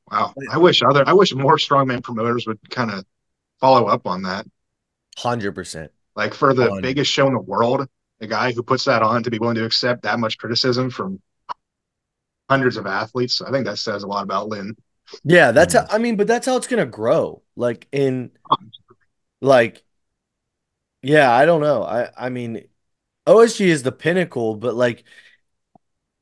[0.09, 0.35] Wow.
[0.53, 3.05] I wish other I wish more strongman promoters would kind of
[3.59, 4.47] follow up on that.
[5.19, 5.91] Hundred percent.
[6.15, 7.89] Like for the On- biggest show in the world,
[8.21, 11.21] a guy who puts that on to be willing to accept that much criticism from
[12.49, 14.77] hundreds of athletes, I think that says a lot about Lynn.
[15.25, 17.43] Yeah, that's how, I mean, but that's how it's gonna grow.
[17.57, 18.31] Like in
[19.41, 19.83] like
[21.03, 21.83] yeah, I don't know.
[21.85, 22.65] I I mean
[23.27, 25.05] OSG is the pinnacle, but like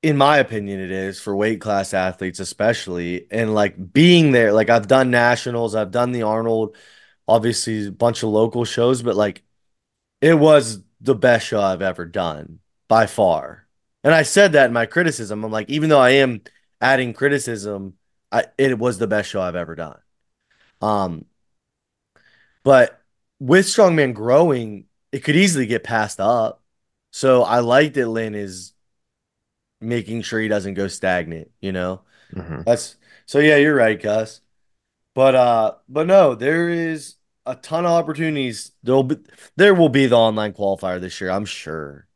[0.02, 4.70] in my opinion it is for weight class athletes especially and like being there like
[4.70, 6.76] I've done nationals, I've done the Arnold,
[7.26, 9.42] obviously a bunch of local shows, but like
[10.22, 13.68] it was the best show I've ever done by far.
[14.04, 15.44] And I said that in my criticism.
[15.44, 16.42] I'm like even though I am
[16.82, 17.97] adding criticism,
[18.32, 19.98] I it was the best show I've ever done.
[20.80, 21.24] Um
[22.64, 23.02] But
[23.38, 26.62] with Strongman growing, it could easily get passed up.
[27.10, 28.72] So I like that Lynn is
[29.80, 32.02] making sure he doesn't go stagnant, you know?
[32.34, 32.64] Mhm.
[32.64, 34.40] That's so yeah, you're right, Gus.
[35.14, 38.72] But uh but no, there is a ton of opportunities.
[38.82, 39.18] There'll be
[39.56, 41.30] there will be the online qualifier this year.
[41.30, 42.06] I'm sure.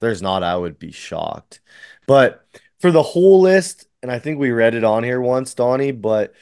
[0.00, 1.60] There's not, I would be shocked.
[2.06, 2.46] But
[2.80, 6.34] for the whole list, and I think we read it on here once, Donnie, but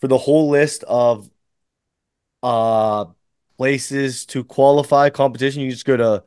[0.00, 1.30] for the whole list of
[2.42, 3.06] uh
[3.56, 6.24] places to qualify competition, you just go to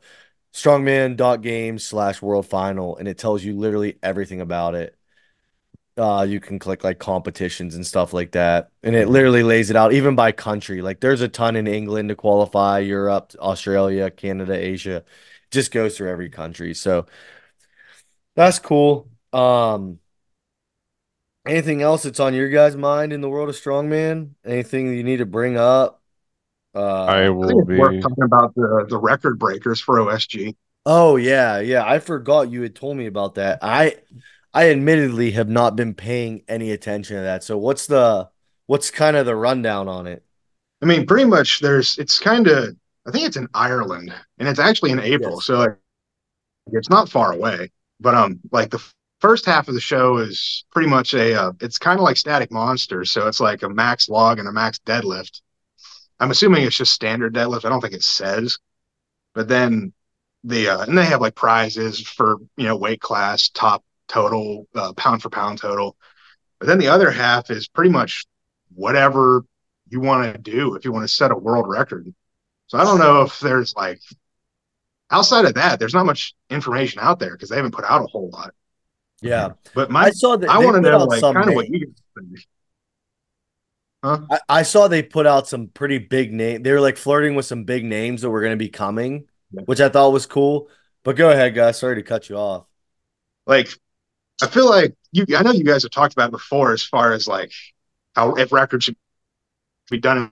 [0.54, 4.96] strongman.games slash world final and it tells you literally everything about it.
[5.96, 8.70] Uh, you can click like competitions and stuff like that.
[8.84, 10.80] And it literally lays it out even by country.
[10.80, 15.04] Like there's a ton in England to qualify, Europe, Australia, Canada, Asia.
[15.50, 16.72] Just goes through every country.
[16.74, 17.06] So
[18.34, 19.08] that's cool.
[19.32, 19.98] Um
[21.48, 24.34] anything else that's on your guys' mind in the world of strongman?
[24.44, 26.02] Anything you need to bring up?
[26.74, 28.02] Uh I I will think it's worth be.
[28.02, 30.56] talking about the the record breakers for OSG.
[30.86, 31.84] Oh yeah, yeah.
[31.84, 33.58] I forgot you had told me about that.
[33.62, 33.96] I
[34.54, 37.44] I admittedly have not been paying any attention to that.
[37.44, 38.30] So what's the
[38.66, 40.24] what's kind of the rundown on it?
[40.82, 44.58] I mean, pretty much there's it's kind of I think it's in Ireland and it's
[44.58, 45.40] actually in April, Yes.
[45.40, 45.76] so like,
[46.72, 47.70] it's not far away.
[48.00, 51.52] But um, like the f- first half of the show is pretty much a uh,
[51.60, 54.78] it's kind of like Static Monsters, so it's like a max log and a max
[54.80, 55.40] deadlift.
[56.20, 57.64] I'm assuming it's just standard deadlift.
[57.64, 58.58] I don't think it says,
[59.34, 59.92] but then
[60.44, 64.92] the uh, and they have like prizes for you know weight class, top total, uh,
[64.94, 65.96] pound for pound total.
[66.58, 68.26] But then the other half is pretty much
[68.74, 69.44] whatever
[69.88, 72.12] you want to do if you want to set a world record.
[72.66, 74.00] So I don't know if there's like
[75.10, 78.06] outside of that, there's not much information out there because they haven't put out a
[78.06, 78.54] whole lot.
[79.20, 79.50] Yeah.
[79.74, 82.46] But I my saw that I want to know like kind of what you guys.
[84.04, 84.20] Huh?
[84.30, 86.62] I, I saw they put out some pretty big name.
[86.62, 89.62] They were like flirting with some big names that were going to be coming, Yeah.
[89.62, 90.68] which I thought was cool.
[91.02, 91.78] But go ahead, guys.
[91.78, 92.66] Sorry to cut you off.
[93.46, 93.68] Like
[94.42, 97.12] I feel like you I know you guys have talked about it before as far
[97.12, 97.52] as like
[98.14, 98.96] how if records should
[99.90, 100.30] be done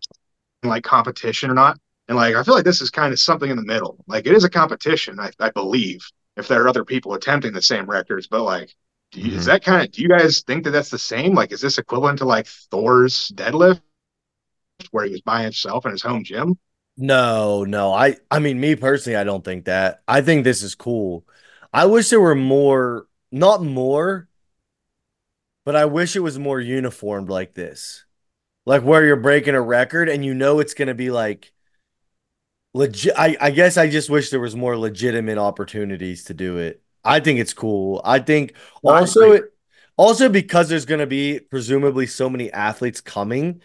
[0.62, 1.78] in like competition or not.
[2.08, 4.04] And like I feel like this is kind of something in the middle.
[4.06, 7.62] Like it is a competition, I, I believe, if there are other people attempting the
[7.62, 8.74] same records, but like
[9.12, 9.38] do you, Mhm.
[9.38, 11.34] is that kind of do you guys think that that's the same?
[11.34, 13.80] Like is this equivalent to like Thor's deadlift
[14.90, 16.58] where he was by himself in his home gym?
[16.96, 17.92] No, no.
[17.92, 20.02] I I mean, me personally, I don't think that.
[20.08, 21.26] I think this is cool.
[21.72, 24.28] I wish there were more, not more,
[25.64, 28.04] but I wish it was more uniformed like this.
[28.66, 31.52] Like where you're breaking a record and you know it's going to be like
[32.76, 33.14] legit.
[33.16, 36.82] I, I guess I just wish there was more legitimate opportunities to do it.
[37.04, 38.00] I think it's cool.
[38.04, 39.44] I think No, also it
[39.96, 43.62] also because there's going to be presumably so many athletes coming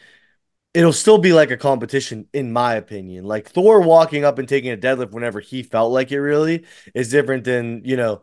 [0.73, 3.25] it'll still be like a competition, in my opinion.
[3.25, 7.09] Like Thor walking up and taking a deadlift whenever he felt like it really is
[7.09, 8.21] different than, you know,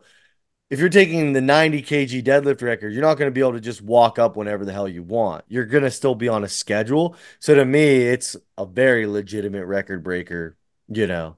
[0.69, 3.59] if you're taking the 90 kg deadlift record, you're not going to be able to
[3.61, 5.45] just walk up whenever the hell you want.
[5.47, 7.15] You're going to still be on a schedule.
[7.39, 10.57] So to me, it's a very legitimate record breaker,
[10.89, 11.37] you know.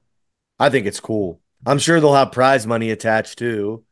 [0.60, 1.40] I think it's cool.
[1.66, 3.84] I'm sure they'll have prize money attached too.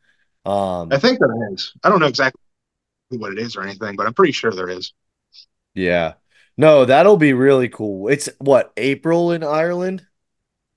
[0.45, 1.74] Um, I think there is.
[1.84, 2.41] I don't know exactly
[3.10, 4.93] what it is or anything, but I'm pretty sure there is.
[5.74, 6.13] yeah.
[6.58, 8.10] No, that'll be really cool.
[8.10, 10.06] It's what, April in Ireland?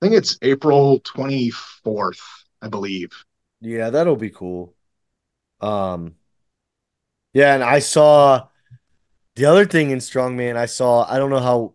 [0.01, 2.21] I think it's April 24th,
[2.61, 3.11] I believe.
[3.59, 4.73] Yeah, that'll be cool.
[5.59, 6.15] Um,
[7.33, 8.47] yeah, and I saw
[9.35, 10.55] the other thing in strongman.
[10.55, 11.05] I saw.
[11.09, 11.73] I don't know how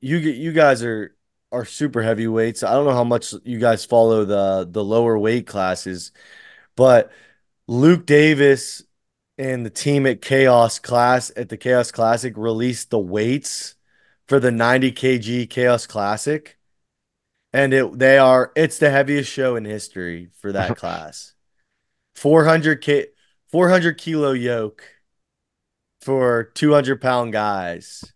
[0.00, 0.16] you.
[0.16, 1.13] You guys are
[1.54, 2.62] are super heavyweights.
[2.62, 6.12] I don't know how much you guys follow the the lower weight classes,
[6.76, 7.12] but
[7.68, 8.82] Luke Davis
[9.38, 13.76] and the team at Chaos Class at the Chaos Classic released the weights
[14.26, 16.58] for the 90 kg Chaos Classic,
[17.52, 21.34] and it they are it's the heaviest show in history for that class.
[22.16, 23.06] 400 k
[23.48, 24.84] 400 kilo yoke
[26.00, 28.13] for 200 pound guys.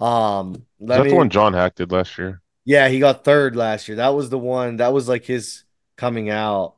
[0.00, 2.42] Um, Is that me, the one John Hack did last year?
[2.64, 3.96] yeah, he got third last year.
[3.96, 5.64] That was the one that was like his
[5.96, 6.76] coming out.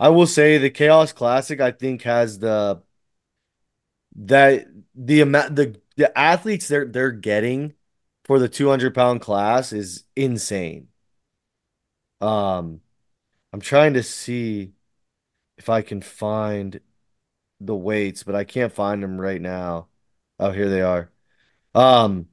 [0.00, 2.82] I will say the Chaos Classic, I think, has the
[4.16, 7.74] that the amount the the athletes they're they're getting
[8.24, 10.88] for the 200 pound class is insane.
[12.20, 12.80] Um,
[13.52, 14.74] I'm trying to see
[15.58, 16.80] if I can find
[17.60, 19.88] the weights, but I can't find them right now.
[20.40, 21.12] Oh, here they are.
[21.76, 22.28] Um,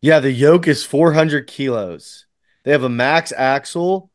[0.00, 2.26] yeah, the yoke is 400 kilos.
[2.64, 4.10] They have a max axle.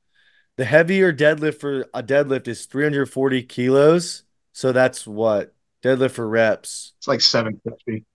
[0.57, 4.23] The heavier deadlift for a deadlift is 340 kilos.
[4.53, 6.93] So that's what deadlift for reps.
[6.99, 8.05] It's like 750.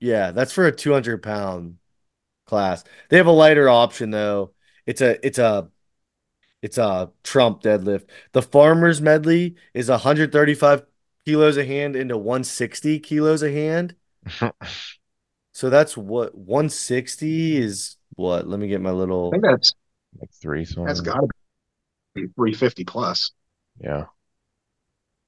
[0.00, 1.78] Yeah, that's for a 200 pound
[2.46, 2.84] class.
[3.10, 4.52] They have a lighter option though.
[4.86, 5.70] It's a it's a
[6.62, 8.06] it's a Trump deadlift.
[8.32, 10.84] The farmers medley is 135
[11.26, 13.96] kilos a hand into 160 kilos a hand.
[15.60, 18.48] So that's what 160 is what?
[18.48, 19.74] Let me get my little I little think that's
[20.18, 20.86] Like three something.
[20.86, 21.28] that's got to
[22.14, 23.32] be 350 plus.
[23.78, 24.06] Yeah.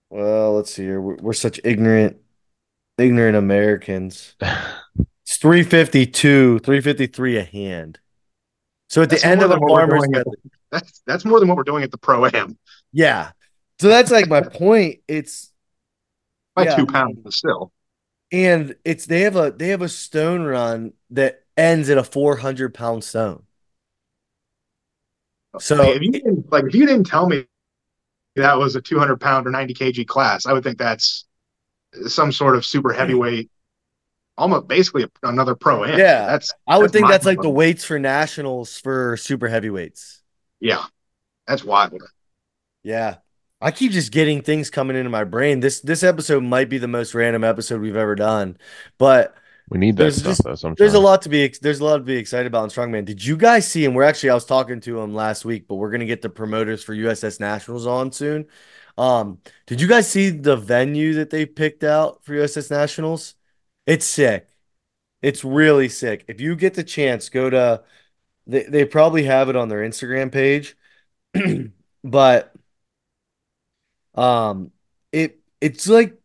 [0.08, 1.02] well, let's see here.
[1.02, 2.16] We're, we're such ignorant
[2.96, 4.34] ignorant Americans.
[5.26, 7.98] It's 352, 353 a hand.
[8.88, 11.40] So at That's the end of the than farmer's doing at market- That's that's more
[11.40, 12.56] than what we're doing at the pro am
[12.90, 13.32] yeah.
[13.80, 15.00] So that's like my point.
[15.08, 15.52] It's
[16.56, 17.70] by Yeah, two I mean- pounds, but still.
[18.32, 22.74] And it's they have a they have a stone run that ends at a 400
[22.74, 23.44] pound stone.
[25.58, 27.44] So Hey, if you didn't, like if you didn't tell me
[28.36, 31.26] that was a 200 pound or 90 kg class, I would think that's
[32.06, 33.50] some sort of super heavyweight,
[34.38, 35.98] almost basically another pro am.
[35.98, 36.26] Yeah.
[36.26, 40.22] that's I would that's think that's like the weights for nationals for super heavyweights.
[40.60, 40.84] yeah,
[41.46, 42.00] that's wild.
[42.82, 43.16] Yeah.
[43.62, 45.60] I keep just getting things coming into my brain.
[45.60, 48.56] This this episode might be the most random episode we've ever done,
[48.98, 49.34] but
[49.70, 50.78] We need that There's stuff just- though sometimes.
[50.78, 53.04] there's a lot to be there's a lot to be excited about in strongman.
[53.04, 53.94] Did you guys see him?
[53.94, 56.82] We're actually I was talking to him last week, but we're gonna get the promoters
[56.82, 58.46] for USS Nationals on soon.
[58.98, 63.34] Um, did you guys see the venue that they picked out for USS Nationals?
[63.86, 64.48] It's sick.
[65.22, 66.24] It's really sick.
[66.28, 67.82] If you get the chance, go to
[68.46, 70.76] they they probably have it on their Instagram page.
[72.04, 72.51] but
[74.14, 74.70] um
[75.12, 76.18] it it's like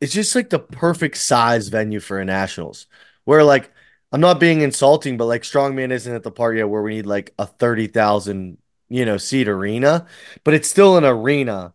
[0.00, 2.86] it's just like the perfect size venue for a nationals
[3.24, 3.70] where like
[4.12, 7.06] i'm not being insulting but like strongman isn't at the part yet where we need
[7.06, 10.06] like a 30000 you know seat arena
[10.44, 11.72] but it's still an arena.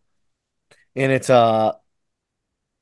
[0.96, 1.74] And it's uh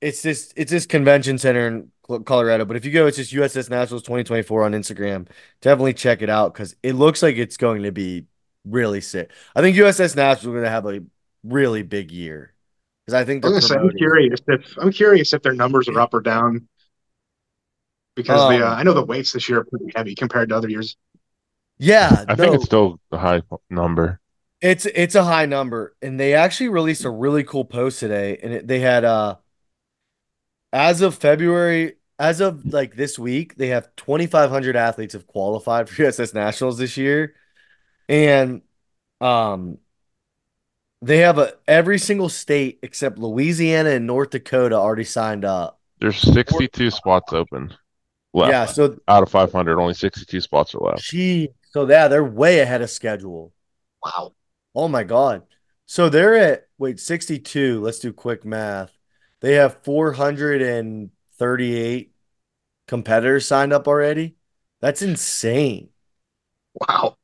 [0.02, 1.92] it's this it's this convention center in
[2.26, 5.28] colorado but if you go it's just uss nationals 2024 on instagram.
[5.62, 8.26] Definitely check it out because it looks like it's going to be
[8.66, 9.32] really sick.
[9.56, 11.02] I think uss nationals are going to have a
[11.44, 12.54] really big year
[13.06, 16.14] because i think I'm, say, I'm, curious if I'm curious if their numbers are up
[16.14, 16.68] or down
[18.16, 20.56] because the uh, Um, I know the weights this year are pretty heavy compared to
[20.56, 20.98] other years.
[21.78, 24.20] yeah I think it's still a high number.
[24.62, 28.54] It's it's a high number, and they actually released a really cool post today, and
[28.54, 29.38] it, they had uh,
[30.74, 36.04] as of February, as of like this week, they have 2,500 athletes have qualified for
[36.04, 37.36] USS Nationals this year,
[38.10, 38.62] and
[39.22, 39.78] um,
[41.02, 45.80] they have a every single state except Louisiana and North Dakota already signed up.
[46.00, 47.74] There's 62 spots open
[48.34, 48.52] left.
[48.52, 51.04] Yeah, so Out of 500, only 62 spots are left.
[51.04, 53.54] gee, so yeah, they're way ahead of schedule.
[54.04, 54.34] Wow.
[54.76, 55.44] Oh my God.
[55.86, 57.82] So they're at, wait, 62.
[57.82, 58.92] Let's do quick math.
[59.42, 62.12] They have 438
[62.88, 64.36] competitors signed up already.
[64.82, 65.90] That's insane.
[66.74, 67.18] Wow.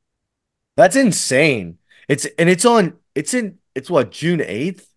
[0.75, 1.77] That's insane.
[2.07, 4.87] It's, and it's on, it's in, it's what, June 8th?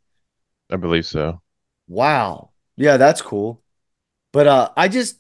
[0.71, 1.43] I believe so.
[1.89, 2.51] Wow.
[2.77, 3.63] Yeah, that's cool.
[4.33, 5.19] But uh I just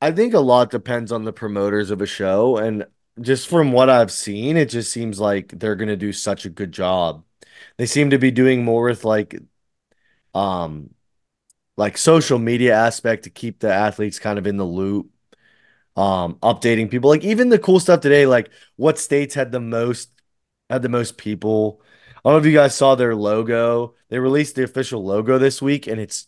[0.00, 2.86] I think a lot depends on the promoters of a show and
[3.20, 6.50] just from what I've seen, it just seems like they're going to do such a
[6.50, 7.24] good job.
[7.76, 9.34] They seem to be doing more with like
[10.34, 10.90] um
[11.76, 15.10] like social media aspect to keep the athletes kind of in the loop.
[15.96, 20.10] Um updating people like even the cool stuff today like what states had the most
[20.70, 21.82] had the most people
[22.24, 23.94] I don't know if you guys saw their logo.
[24.08, 26.26] They released the official logo this week, and it's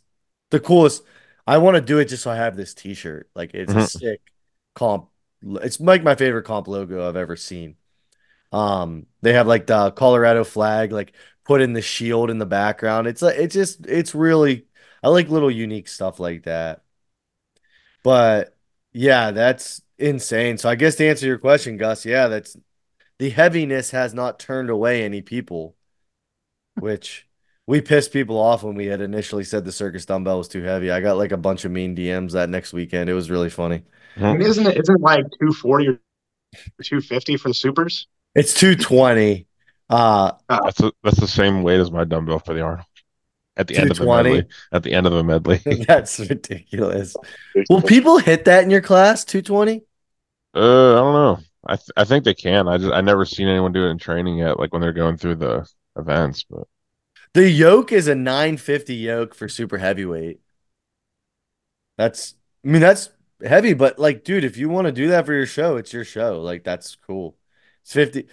[0.51, 1.03] the coolest.
[1.47, 3.31] I want to do it just so I have this T-shirt.
[3.35, 3.91] Like it's a Mhm.
[4.01, 4.21] sick
[4.75, 5.09] comp.
[5.43, 7.77] It's like my favorite comp logo I've ever seen.
[8.53, 13.07] Um, they have like the Colorado flag, like put in the shield in the background.
[13.07, 14.67] It's like it's just it's really
[15.03, 16.83] I like little unique stuff like that.
[18.03, 18.57] But
[18.93, 20.59] yeah, that's insane.
[20.59, 22.57] So I guess to answer your question, Gus, yeah, that's
[23.19, 25.77] the heaviness has not turned away any people,
[26.81, 27.27] which
[27.67, 30.91] we pissed people off when we had initially said the circus dumbbell was too heavy.
[30.91, 33.09] I got like a bunch of mean DMs that next weekend.
[33.09, 33.83] It was really funny.
[34.17, 36.01] I mean, isn't it isn't it like 240 or
[36.83, 38.09] 250 for the supers?
[38.35, 39.47] It's 220.
[39.89, 42.87] Uh That's a, that's the same weight as my dumbbell for the Arnold.
[43.57, 44.45] At the end of the medley.
[44.73, 45.61] At the end of the medley.
[45.87, 47.15] that's ridiculous.
[47.69, 49.25] Will people hit that in your class?
[49.25, 49.83] 220?
[50.55, 51.39] Uh, I don't know.
[51.67, 52.69] I th- I think they can.
[52.69, 55.19] I just I never seen anyone do it in training yet, like when they're going
[55.19, 56.45] through the events.
[56.49, 56.67] But
[57.35, 60.41] The yoke is a 950 yoke for super heavyweight.
[61.99, 62.35] That's
[62.65, 63.11] I mean that's
[63.45, 66.05] heavy, but like dude, if you want to do that for your show, it's your
[66.05, 66.41] show.
[66.41, 67.37] Like that's cool.
[67.83, 68.27] It's 50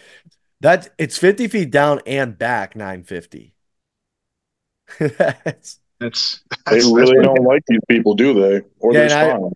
[0.61, 3.53] that it's 50 feet down and back 950.
[4.99, 8.61] That's- That's, They that's really that's don't like these people, do they?
[8.79, 9.51] Or Yeah, they're and I- fine.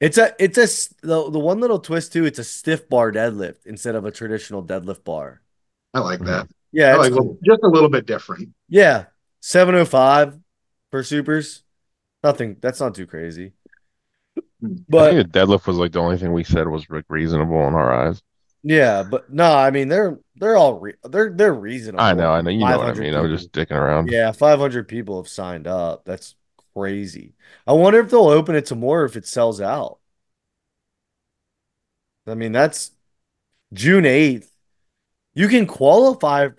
[0.00, 0.66] it's a it's a
[1.06, 4.62] the, the one little twist too, it's a stiff bar deadlift instead of a traditional
[4.64, 5.40] deadlift bar.
[5.94, 6.48] I like that.
[6.76, 7.38] Yeah, like cool.
[7.44, 8.50] just a little bit different.
[8.68, 9.06] Yeah,
[9.40, 10.38] 705
[10.90, 11.62] for supers.
[12.24, 12.58] Nothing.
[12.60, 13.54] That's not too crazy.
[14.98, 17.66] I But think the deadlift was like the only thing we said was like reasonable
[17.68, 18.22] in our eyes.
[18.62, 22.02] yeah, but no, I mean they're they're all re- they're they're reasonable.
[22.04, 23.14] I know, I know, you know what I 500 mean.
[23.14, 24.12] I'm just dicking around.
[24.12, 26.04] Yeah, 500 people have signed up.
[26.04, 26.36] That's
[26.74, 27.34] crazy.
[27.66, 30.00] I wonder if they'll open it to more if it sells out.
[32.26, 32.92] I mean, that's
[33.72, 34.50] June 8th.
[35.34, 36.50] You can qualify.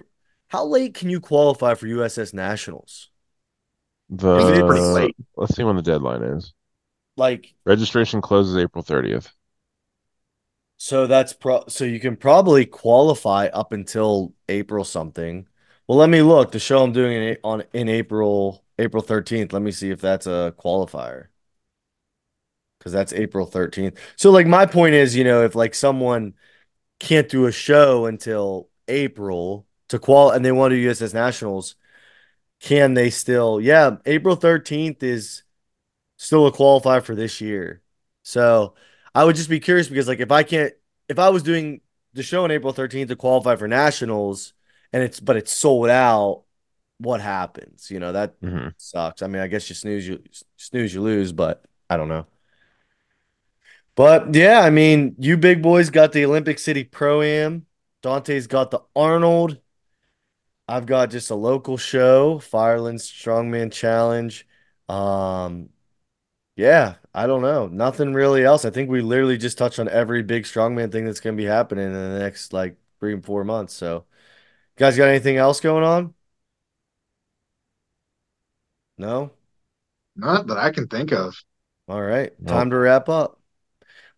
[0.50, 3.10] How late can you qualify for USS Nationals?
[4.10, 5.16] The pretty late?
[5.36, 6.54] let's see when the deadline is.
[7.18, 9.34] Like, Registration closes April 30th.
[10.78, 15.48] so that's pro so you can probably qualify up until April something.
[15.88, 16.52] Well, let me look.
[16.52, 19.54] The show I'm doing in, on in April, April 13th.
[19.54, 21.28] Let me see if that's a qualifier.
[22.80, 23.98] Because that's April 13th.
[24.16, 26.34] So, like, my point is, you know, if like someone
[27.00, 31.76] can't do a show until April to qual and they want to do USS Nationals,
[32.62, 33.62] can they still?
[33.62, 35.44] Yeah, April 13th is
[36.18, 37.82] still a qualifier for this year.
[38.24, 38.76] So
[39.16, 40.74] I would just be curious because like if I can't
[41.10, 41.82] if I was doing
[42.14, 44.54] the show on April 13th to qualify for nationals
[44.94, 46.44] and it's but it's sold out,
[47.00, 47.92] what happens?
[47.92, 49.22] You know, that hmm sucks.
[49.22, 50.22] I mean, I guess you snooze you
[50.58, 52.28] snooze you lose, but I don't know.
[53.96, 57.66] But yeah, I mean, you big boys got the Olympic City Pro Am.
[58.02, 59.60] Dante's got the Arnold.
[60.68, 64.46] I've got just a local show, Fireland Strongman Challenge.
[64.90, 65.70] Um,
[66.56, 67.68] yeah, I don't know.
[67.68, 68.66] Nothing really else.
[68.66, 71.88] I think we literally just touched on every big strongman thing that's gonna be happening
[71.88, 73.74] in the next like three and four months.
[73.76, 74.04] So, you
[74.80, 76.16] guys got anything else going on?
[78.98, 79.32] No?
[80.18, 81.34] Not that I can think of.
[81.88, 82.34] All right.
[82.40, 82.48] Nope.
[82.48, 83.40] Time to wrap up.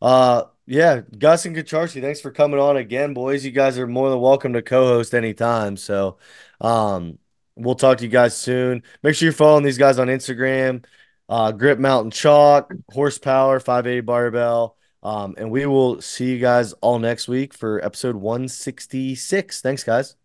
[0.02, 3.44] Uh yeah, Gus and Kucharski, thanks for coming on again, boys.
[3.44, 5.76] You guys are more than welcome to co-host anytime.
[5.78, 6.18] So
[6.62, 7.18] um
[7.56, 8.84] we'll talk to you guys soon.
[9.02, 10.86] Make sure you're following these guys on Instagram,
[11.28, 14.78] uh Grip Mountain Chalk, Horsepower, 580 Barbell.
[15.02, 19.62] Um, and we will see you guys all next week for episode 166.
[19.62, 20.18] Thanks, guys.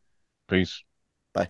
[0.49, 0.83] Peace.
[1.33, 1.49] Bye.